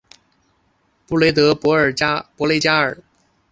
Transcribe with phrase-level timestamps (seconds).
[1.05, 1.77] 布迪德博
[2.47, 2.97] 雷加尔。